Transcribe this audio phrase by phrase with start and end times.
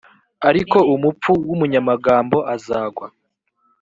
[0.49, 3.07] ariko umupfu w umunyamagambo azagwa